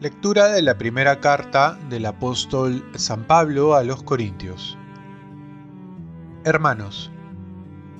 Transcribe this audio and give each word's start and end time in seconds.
Lectura 0.00 0.46
de 0.46 0.62
la 0.62 0.78
primera 0.78 1.18
carta 1.18 1.76
del 1.88 2.06
apóstol 2.06 2.88
San 2.94 3.24
Pablo 3.24 3.74
a 3.74 3.82
los 3.82 4.04
Corintios. 4.04 4.78
Hermanos, 6.44 7.10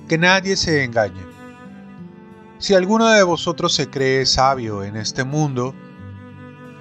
que 0.07 0.17
nadie 0.17 0.55
se 0.55 0.85
engañe. 0.85 1.21
Si 2.57 2.73
alguno 2.73 3.09
de 3.09 3.21
vosotros 3.23 3.73
se 3.73 3.89
cree 3.89 4.25
sabio 4.25 4.83
en 4.83 4.95
este 4.95 5.25
mundo, 5.25 5.75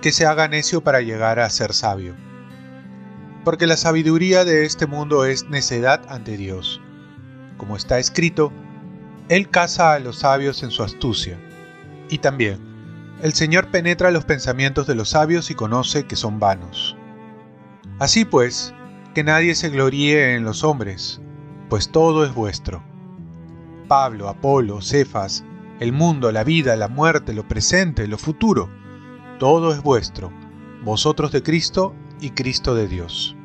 que 0.00 0.12
se 0.12 0.24
haga 0.24 0.46
necio 0.46 0.82
para 0.82 1.00
llegar 1.00 1.40
a 1.40 1.50
ser 1.50 1.74
sabio. 1.74 2.14
Porque 3.48 3.66
la 3.66 3.78
sabiduría 3.78 4.44
de 4.44 4.66
este 4.66 4.86
mundo 4.86 5.24
es 5.24 5.48
necedad 5.48 6.02
ante 6.10 6.36
Dios. 6.36 6.82
Como 7.56 7.76
está 7.76 7.98
escrito, 7.98 8.52
Él 9.30 9.48
caza 9.48 9.94
a 9.94 9.98
los 10.00 10.18
sabios 10.18 10.62
en 10.62 10.70
su 10.70 10.82
astucia. 10.82 11.40
Y 12.10 12.18
también, 12.18 12.58
el 13.22 13.32
Señor 13.32 13.70
penetra 13.70 14.10
los 14.10 14.26
pensamientos 14.26 14.86
de 14.86 14.94
los 14.94 15.08
sabios 15.08 15.50
y 15.50 15.54
conoce 15.54 16.04
que 16.04 16.14
son 16.14 16.38
vanos. 16.38 16.94
Así 17.98 18.26
pues, 18.26 18.74
que 19.14 19.24
nadie 19.24 19.54
se 19.54 19.70
gloríe 19.70 20.34
en 20.34 20.44
los 20.44 20.62
hombres, 20.62 21.22
pues 21.70 21.90
todo 21.90 22.26
es 22.26 22.34
vuestro. 22.34 22.82
Pablo, 23.88 24.28
Apolo, 24.28 24.82
Cefas, 24.82 25.42
el 25.80 25.92
mundo, 25.92 26.32
la 26.32 26.44
vida, 26.44 26.76
la 26.76 26.88
muerte, 26.88 27.32
lo 27.32 27.48
presente, 27.48 28.08
lo 28.08 28.18
futuro, 28.18 28.68
todo 29.38 29.72
es 29.72 29.82
vuestro, 29.82 30.30
vosotros 30.84 31.32
de 31.32 31.42
Cristo 31.42 31.94
y 32.20 32.32
Cristo 32.32 32.74
de 32.74 32.88
Dios. 32.88 33.37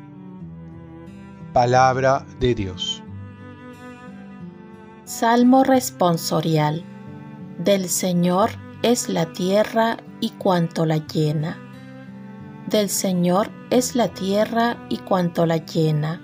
Palabra 1.54 2.26
de 2.40 2.52
Dios. 2.56 3.00
Salmo 5.04 5.62
responsorial. 5.62 6.82
Del 7.60 7.88
Señor 7.88 8.50
es 8.82 9.08
la 9.08 9.32
tierra 9.32 9.98
y 10.18 10.30
cuanto 10.30 10.84
la 10.84 10.96
llena. 10.96 11.56
Del 12.68 12.88
Señor 12.88 13.52
es 13.70 13.94
la 13.94 14.08
tierra 14.08 14.84
y 14.88 14.98
cuanto 14.98 15.46
la 15.46 15.58
llena, 15.58 16.20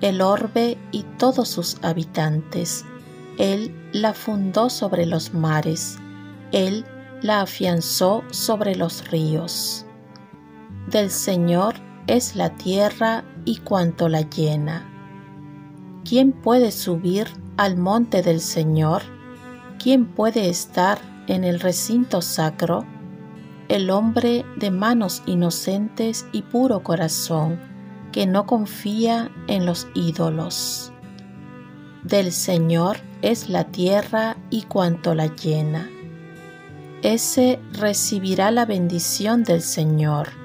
el 0.00 0.22
orbe 0.22 0.78
y 0.92 1.02
todos 1.18 1.50
sus 1.50 1.76
habitantes. 1.82 2.86
Él 3.36 3.76
la 3.92 4.14
fundó 4.14 4.70
sobre 4.70 5.04
los 5.04 5.34
mares, 5.34 5.98
Él 6.52 6.86
la 7.20 7.42
afianzó 7.42 8.24
sobre 8.30 8.76
los 8.76 9.10
ríos. 9.10 9.84
Del 10.86 11.10
Señor 11.10 11.74
es 12.10 12.34
la 12.34 12.50
tierra 12.50 13.24
y 13.44 13.58
cuanto 13.58 14.08
la 14.08 14.22
llena. 14.22 14.84
¿Quién 16.04 16.32
puede 16.32 16.72
subir 16.72 17.28
al 17.56 17.76
monte 17.76 18.22
del 18.22 18.40
Señor? 18.40 19.02
¿Quién 19.78 20.06
puede 20.06 20.48
estar 20.48 20.98
en 21.28 21.44
el 21.44 21.60
recinto 21.60 22.20
sacro, 22.20 22.84
el 23.68 23.90
hombre 23.90 24.44
de 24.56 24.72
manos 24.72 25.22
inocentes 25.26 26.26
y 26.32 26.42
puro 26.42 26.82
corazón, 26.82 27.60
que 28.10 28.26
no 28.26 28.44
confía 28.44 29.30
en 29.46 29.64
los 29.64 29.86
ídolos. 29.94 30.92
Del 32.02 32.32
Señor 32.32 32.96
es 33.22 33.48
la 33.48 33.64
tierra 33.64 34.36
y 34.50 34.62
cuanto 34.62 35.14
la 35.14 35.28
llena. 35.28 35.88
Ese 37.02 37.60
recibirá 37.72 38.50
la 38.50 38.66
bendición 38.66 39.44
del 39.44 39.62
Señor, 39.62 40.39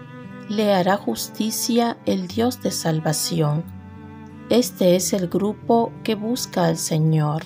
le 0.49 0.73
hará 0.73 0.97
justicia 0.97 1.97
el 2.05 2.27
Dios 2.27 2.61
de 2.61 2.71
salvación. 2.71 3.63
Este 4.49 4.95
es 4.95 5.13
el 5.13 5.27
grupo 5.27 5.91
que 6.03 6.15
busca 6.15 6.65
al 6.65 6.77
Señor, 6.77 7.43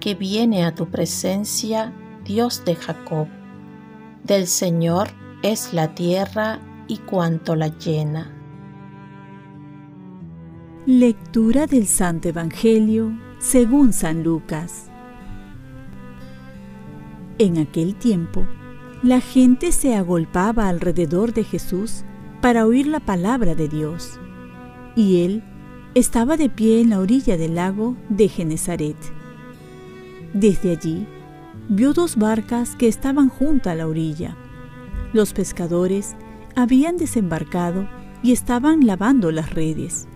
que 0.00 0.14
viene 0.14 0.64
a 0.64 0.74
tu 0.74 0.86
presencia 0.90 1.94
Dios 2.24 2.62
de 2.64 2.74
Jacob. 2.76 3.28
Del 4.24 4.46
Señor 4.46 5.08
es 5.42 5.72
la 5.72 5.94
tierra 5.94 6.60
y 6.88 6.98
cuanto 6.98 7.56
la 7.56 7.68
llena. 7.68 8.32
Lectura 10.84 11.66
del 11.66 11.86
Santo 11.86 12.28
Evangelio 12.28 13.18
según 13.38 13.92
San 13.92 14.22
Lucas. 14.22 14.90
En 17.38 17.58
aquel 17.58 17.96
tiempo, 17.96 18.46
la 19.02 19.20
gente 19.20 19.72
se 19.72 19.94
agolpaba 19.94 20.68
alrededor 20.68 21.32
de 21.32 21.44
Jesús 21.44 22.04
para 22.46 22.64
oír 22.64 22.86
la 22.86 23.00
palabra 23.00 23.56
de 23.56 23.66
Dios, 23.66 24.20
y 24.94 25.24
él 25.24 25.42
estaba 25.96 26.36
de 26.36 26.48
pie 26.48 26.80
en 26.80 26.90
la 26.90 27.00
orilla 27.00 27.36
del 27.36 27.56
lago 27.56 27.96
de 28.08 28.28
Genezaret. 28.28 28.96
Desde 30.32 30.70
allí, 30.70 31.08
vio 31.68 31.92
dos 31.92 32.14
barcas 32.14 32.76
que 32.76 32.86
estaban 32.86 33.30
junto 33.30 33.68
a 33.68 33.74
la 33.74 33.88
orilla. 33.88 34.36
Los 35.12 35.32
pescadores 35.32 36.14
habían 36.54 36.98
desembarcado 36.98 37.88
y 38.22 38.30
estaban 38.30 38.86
lavando 38.86 39.32
las 39.32 39.52
redes. 39.52 40.06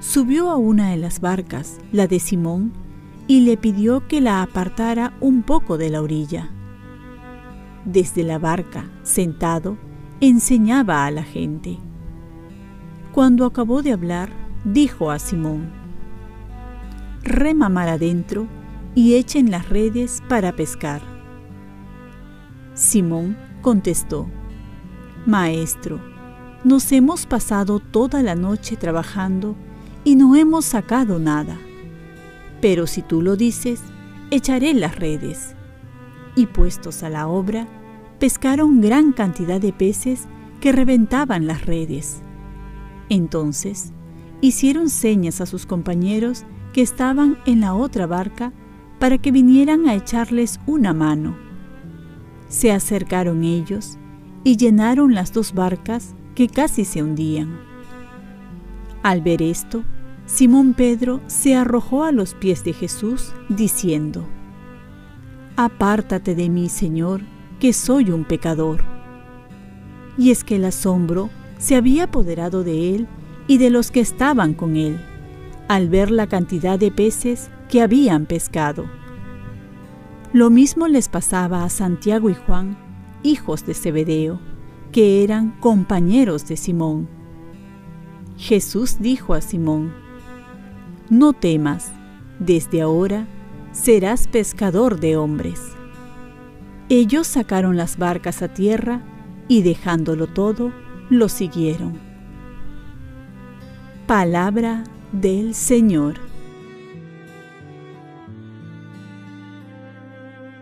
Subió 0.00 0.50
a 0.50 0.56
una 0.56 0.90
de 0.90 0.98
las 0.98 1.22
barcas, 1.22 1.78
la 1.92 2.06
de 2.08 2.20
Simón, 2.20 2.74
y 3.26 3.40
le 3.40 3.56
pidió 3.56 4.06
que 4.06 4.20
la 4.20 4.42
apartara 4.42 5.16
un 5.22 5.44
poco 5.44 5.78
de 5.78 5.88
la 5.88 6.02
orilla. 6.02 6.50
Desde 7.86 8.22
la 8.22 8.38
barca, 8.38 8.90
sentado, 9.02 9.78
enseñaba 10.28 11.04
a 11.04 11.10
la 11.10 11.24
gente. 11.24 11.78
Cuando 13.12 13.44
acabó 13.44 13.82
de 13.82 13.92
hablar, 13.92 14.30
dijo 14.64 15.10
a 15.10 15.18
Simón, 15.18 15.72
Rema 17.24 17.68
mar 17.68 17.88
adentro 17.88 18.46
y 18.94 19.14
echen 19.14 19.50
las 19.50 19.68
redes 19.68 20.22
para 20.28 20.54
pescar. 20.54 21.02
Simón 22.74 23.36
contestó, 23.62 24.28
Maestro, 25.26 26.00
nos 26.62 26.92
hemos 26.92 27.26
pasado 27.26 27.80
toda 27.80 28.22
la 28.22 28.36
noche 28.36 28.76
trabajando 28.76 29.56
y 30.04 30.14
no 30.14 30.36
hemos 30.36 30.64
sacado 30.64 31.18
nada. 31.18 31.58
Pero 32.60 32.86
si 32.86 33.02
tú 33.02 33.22
lo 33.22 33.34
dices, 33.34 33.82
echaré 34.30 34.72
las 34.72 34.94
redes. 34.94 35.56
Y 36.36 36.46
puestos 36.46 37.02
a 37.02 37.10
la 37.10 37.26
obra, 37.26 37.66
pescaron 38.22 38.80
gran 38.80 39.10
cantidad 39.10 39.60
de 39.60 39.72
peces 39.72 40.28
que 40.60 40.70
reventaban 40.70 41.48
las 41.48 41.66
redes. 41.66 42.22
Entonces, 43.08 43.92
hicieron 44.40 44.90
señas 44.90 45.40
a 45.40 45.46
sus 45.46 45.66
compañeros 45.66 46.44
que 46.72 46.82
estaban 46.82 47.38
en 47.46 47.60
la 47.60 47.74
otra 47.74 48.06
barca 48.06 48.52
para 49.00 49.18
que 49.18 49.32
vinieran 49.32 49.88
a 49.88 49.96
echarles 49.96 50.60
una 50.68 50.92
mano. 50.92 51.36
Se 52.46 52.70
acercaron 52.70 53.42
ellos 53.42 53.98
y 54.44 54.56
llenaron 54.56 55.14
las 55.14 55.32
dos 55.32 55.52
barcas 55.52 56.14
que 56.36 56.46
casi 56.46 56.84
se 56.84 57.02
hundían. 57.02 57.58
Al 59.02 59.20
ver 59.20 59.42
esto, 59.42 59.82
Simón 60.26 60.74
Pedro 60.74 61.20
se 61.26 61.56
arrojó 61.56 62.04
a 62.04 62.12
los 62.12 62.34
pies 62.34 62.62
de 62.62 62.72
Jesús, 62.72 63.34
diciendo, 63.48 64.28
Apártate 65.56 66.36
de 66.36 66.48
mí, 66.48 66.68
Señor, 66.68 67.31
que 67.62 67.72
soy 67.72 68.10
un 68.10 68.24
pecador. 68.24 68.82
Y 70.18 70.32
es 70.32 70.42
que 70.42 70.56
el 70.56 70.64
asombro 70.64 71.30
se 71.58 71.76
había 71.76 72.04
apoderado 72.04 72.64
de 72.64 72.92
él 72.92 73.06
y 73.46 73.58
de 73.58 73.70
los 73.70 73.92
que 73.92 74.00
estaban 74.00 74.52
con 74.52 74.74
él, 74.74 75.00
al 75.68 75.88
ver 75.88 76.10
la 76.10 76.26
cantidad 76.26 76.76
de 76.76 76.90
peces 76.90 77.52
que 77.68 77.80
habían 77.80 78.26
pescado. 78.26 78.86
Lo 80.32 80.50
mismo 80.50 80.88
les 80.88 81.08
pasaba 81.08 81.62
a 81.62 81.68
Santiago 81.68 82.30
y 82.30 82.34
Juan, 82.34 82.76
hijos 83.22 83.64
de 83.64 83.74
Zebedeo, 83.74 84.40
que 84.90 85.22
eran 85.22 85.52
compañeros 85.60 86.48
de 86.48 86.56
Simón. 86.56 87.08
Jesús 88.38 88.96
dijo 88.98 89.34
a 89.34 89.40
Simón, 89.40 89.94
No 91.10 91.32
temas, 91.32 91.92
desde 92.40 92.82
ahora 92.82 93.28
serás 93.70 94.26
pescador 94.26 94.98
de 94.98 95.16
hombres. 95.16 95.71
Ellos 96.88 97.26
sacaron 97.26 97.76
las 97.76 97.96
barcas 97.96 98.42
a 98.42 98.48
tierra 98.48 99.00
y 99.48 99.62
dejándolo 99.62 100.26
todo, 100.26 100.72
lo 101.10 101.28
siguieron. 101.28 101.98
Palabra 104.06 104.84
del 105.12 105.54
Señor. 105.54 106.32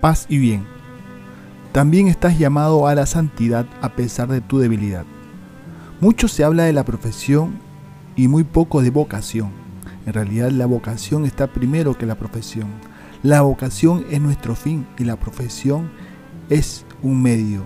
paz 0.01 0.27
y 0.29 0.39
bien. 0.39 0.65
También 1.73 2.09
estás 2.09 2.39
llamado 2.39 2.87
a 2.87 2.95
la 2.95 3.07
santidad 3.07 3.67
a 3.81 3.91
pesar 3.91 4.29
de 4.29 4.41
tu 4.41 4.59
debilidad. 4.59 5.05
Mucho 6.01 6.27
se 6.27 6.43
habla 6.43 6.65
de 6.65 6.73
la 6.73 6.85
profesión 6.85 7.61
y 8.17 8.27
muy 8.27 8.43
poco 8.43 8.83
de 8.83 8.91
vocación. 8.91 9.51
En 10.07 10.15
realidad 10.15 10.51
la 10.51 10.67
vocación 10.67 11.27
está 11.27 11.47
primero 11.47 11.97
que 11.97 12.07
la 12.07 12.17
profesión. 12.17 12.69
La 13.23 13.43
vocación 13.43 14.05
es 14.11 14.21
nuestro 14.21 14.57
fin 14.57 14.87
y 14.99 15.05
la 15.05 15.17
profesión 15.17 15.85
es 15.85 16.10
un 17.03 17.23
medio. 17.23 17.63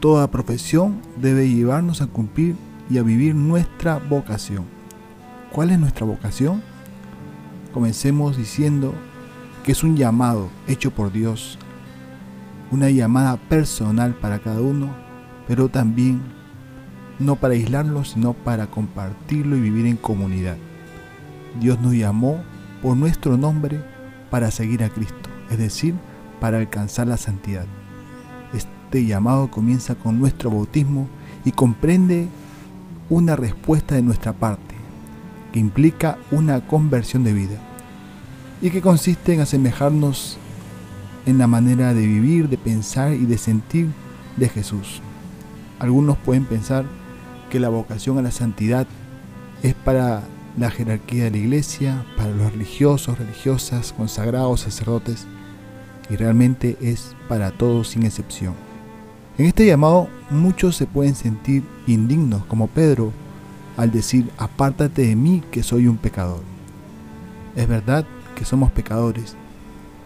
Toda 0.00 0.30
profesión 0.30 1.00
debe 1.16 1.48
llevarnos 1.48 2.02
a 2.02 2.06
cumplir 2.06 2.54
y 2.90 2.98
a 2.98 3.02
vivir 3.02 3.34
nuestra 3.34 3.98
vocación. 3.98 4.66
¿Cuál 5.50 5.70
es 5.70 5.78
nuestra 5.78 6.04
vocación? 6.04 6.62
Comencemos 7.72 8.36
diciendo 8.36 8.92
que 9.64 9.72
es 9.72 9.82
un 9.82 9.96
llamado 9.96 10.50
hecho 10.68 10.90
por 10.90 11.12
Dios, 11.12 11.58
una 12.70 12.90
llamada 12.90 13.38
personal 13.38 14.14
para 14.14 14.38
cada 14.38 14.60
uno, 14.60 14.90
pero 15.48 15.70
también 15.70 16.20
no 17.18 17.36
para 17.36 17.54
aislarlo, 17.54 18.04
sino 18.04 18.34
para 18.34 18.66
compartirlo 18.66 19.56
y 19.56 19.60
vivir 19.60 19.86
en 19.86 19.96
comunidad. 19.96 20.58
Dios 21.58 21.80
nos 21.80 21.94
llamó 21.94 22.42
por 22.82 22.98
nuestro 22.98 23.38
nombre 23.38 23.80
para 24.30 24.50
seguir 24.50 24.84
a 24.84 24.90
Cristo, 24.90 25.30
es 25.50 25.56
decir, 25.56 25.94
para 26.38 26.58
alcanzar 26.58 27.06
la 27.06 27.16
santidad. 27.16 27.66
Este 28.94 29.06
llamado 29.06 29.50
comienza 29.50 29.96
con 29.96 30.20
nuestro 30.20 30.52
bautismo 30.52 31.08
y 31.44 31.50
comprende 31.50 32.28
una 33.10 33.34
respuesta 33.34 33.96
de 33.96 34.02
nuestra 34.02 34.32
parte, 34.32 34.76
que 35.52 35.58
implica 35.58 36.16
una 36.30 36.64
conversión 36.68 37.24
de 37.24 37.32
vida 37.32 37.56
y 38.62 38.70
que 38.70 38.80
consiste 38.80 39.34
en 39.34 39.40
asemejarnos 39.40 40.38
en 41.26 41.38
la 41.38 41.48
manera 41.48 41.92
de 41.92 42.06
vivir, 42.06 42.48
de 42.48 42.56
pensar 42.56 43.14
y 43.14 43.26
de 43.26 43.36
sentir 43.36 43.88
de 44.36 44.48
Jesús. 44.48 45.02
Algunos 45.80 46.16
pueden 46.18 46.44
pensar 46.44 46.84
que 47.50 47.58
la 47.58 47.70
vocación 47.70 48.18
a 48.18 48.22
la 48.22 48.30
santidad 48.30 48.86
es 49.64 49.74
para 49.74 50.22
la 50.56 50.70
jerarquía 50.70 51.24
de 51.24 51.30
la 51.32 51.38
iglesia, 51.38 52.06
para 52.16 52.30
los 52.30 52.52
religiosos, 52.52 53.18
religiosas, 53.18 53.92
consagrados, 53.92 54.60
sacerdotes, 54.60 55.26
y 56.08 56.14
realmente 56.14 56.76
es 56.80 57.16
para 57.28 57.50
todos 57.50 57.88
sin 57.88 58.04
excepción. 58.04 58.63
En 59.36 59.46
este 59.46 59.66
llamado 59.66 60.08
muchos 60.30 60.76
se 60.76 60.86
pueden 60.86 61.16
sentir 61.16 61.64
indignos, 61.88 62.44
como 62.44 62.68
Pedro, 62.68 63.12
al 63.76 63.90
decir, 63.90 64.30
apártate 64.38 65.02
de 65.02 65.16
mí 65.16 65.42
que 65.50 65.64
soy 65.64 65.88
un 65.88 65.96
pecador. 65.96 66.42
Es 67.56 67.66
verdad 67.66 68.06
que 68.36 68.44
somos 68.44 68.70
pecadores, 68.70 69.34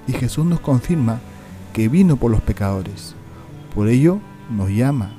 y 0.07 0.13
Jesús 0.13 0.47
nos 0.47 0.61
confirma 0.61 1.21
que 1.75 1.91
vino 1.91 2.17
por 2.17 2.31
los 2.31 2.41
pecadores. 2.41 3.15
Por 3.75 3.89
ello 3.89 4.19
nos 4.51 4.71
llama, 4.71 5.11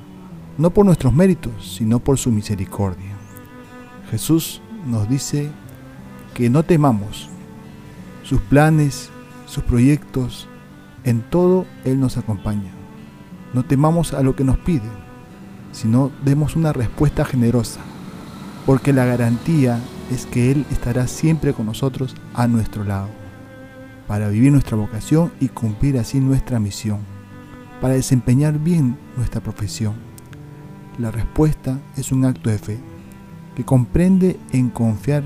no 0.58 0.70
por 0.70 0.84
nuestros 0.84 1.14
méritos, 1.14 1.76
sino 1.76 2.00
por 2.00 2.18
su 2.18 2.32
misericordia. 2.32 3.16
Jesús 4.10 4.60
nos 4.86 5.08
dice 5.08 5.50
que 6.34 6.50
no 6.50 6.64
temamos 6.64 7.28
sus 8.24 8.40
planes, 8.40 9.08
sus 9.46 9.62
proyectos, 9.62 10.48
en 11.04 11.22
todo 11.22 11.64
Él 11.84 12.00
nos 12.00 12.16
acompaña. 12.16 12.79
No 13.52 13.64
temamos 13.64 14.12
a 14.14 14.22
lo 14.22 14.36
que 14.36 14.44
nos 14.44 14.58
pide, 14.58 14.88
sino 15.72 16.10
demos 16.24 16.56
una 16.56 16.72
respuesta 16.72 17.24
generosa, 17.24 17.80
porque 18.66 18.92
la 18.92 19.04
garantía 19.04 19.80
es 20.10 20.26
que 20.26 20.50
Él 20.50 20.66
estará 20.70 21.06
siempre 21.06 21.52
con 21.52 21.66
nosotros 21.66 22.14
a 22.34 22.46
nuestro 22.46 22.84
lado, 22.84 23.08
para 24.06 24.28
vivir 24.28 24.52
nuestra 24.52 24.76
vocación 24.76 25.32
y 25.40 25.48
cumplir 25.48 25.98
así 25.98 26.20
nuestra 26.20 26.60
misión, 26.60 26.98
para 27.80 27.94
desempeñar 27.94 28.58
bien 28.58 28.96
nuestra 29.16 29.40
profesión. 29.40 29.94
La 30.98 31.10
respuesta 31.10 31.78
es 31.96 32.12
un 32.12 32.24
acto 32.24 32.50
de 32.50 32.58
fe, 32.58 32.78
que 33.56 33.64
comprende 33.64 34.38
en 34.52 34.70
confiar 34.70 35.24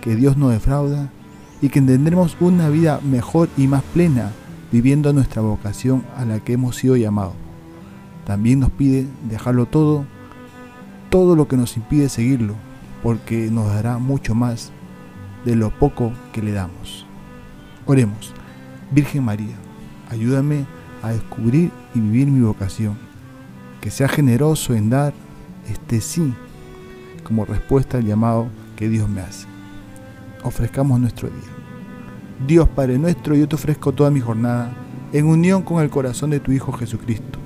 que 0.00 0.14
Dios 0.14 0.36
no 0.36 0.50
defrauda 0.50 1.10
y 1.60 1.68
que 1.68 1.80
tendremos 1.80 2.36
una 2.40 2.68
vida 2.68 3.00
mejor 3.02 3.48
y 3.56 3.66
más 3.66 3.82
plena 3.82 4.30
viviendo 4.70 5.12
nuestra 5.12 5.42
vocación 5.42 6.04
a 6.16 6.24
la 6.24 6.40
que 6.40 6.52
hemos 6.52 6.76
sido 6.76 6.96
llamados. 6.96 7.45
También 8.26 8.58
nos 8.58 8.70
pide 8.70 9.06
dejarlo 9.28 9.66
todo, 9.66 10.04
todo 11.10 11.36
lo 11.36 11.46
que 11.46 11.56
nos 11.56 11.76
impide 11.76 12.08
seguirlo, 12.08 12.54
porque 13.00 13.48
nos 13.52 13.68
dará 13.68 13.98
mucho 13.98 14.34
más 14.34 14.72
de 15.44 15.54
lo 15.54 15.70
poco 15.70 16.12
que 16.32 16.42
le 16.42 16.50
damos. 16.50 17.06
Oremos, 17.86 18.34
Virgen 18.90 19.22
María, 19.22 19.54
ayúdame 20.10 20.66
a 21.04 21.10
descubrir 21.10 21.70
y 21.94 22.00
vivir 22.00 22.26
mi 22.26 22.40
vocación, 22.40 22.98
que 23.80 23.92
sea 23.92 24.08
generoso 24.08 24.74
en 24.74 24.90
dar 24.90 25.14
este 25.68 26.00
sí 26.00 26.34
como 27.22 27.44
respuesta 27.44 27.98
al 27.98 28.06
llamado 28.06 28.48
que 28.74 28.88
Dios 28.88 29.08
me 29.08 29.20
hace. 29.20 29.46
Ofrezcamos 30.42 30.98
nuestro 30.98 31.28
día. 31.28 31.38
Dios 32.44 32.68
Padre 32.70 32.98
nuestro, 32.98 33.36
yo 33.36 33.46
te 33.46 33.54
ofrezco 33.54 33.92
toda 33.92 34.10
mi 34.10 34.18
jornada 34.18 34.72
en 35.12 35.26
unión 35.26 35.62
con 35.62 35.80
el 35.80 35.90
corazón 35.90 36.30
de 36.30 36.40
tu 36.40 36.50
Hijo 36.50 36.72
Jesucristo 36.72 37.45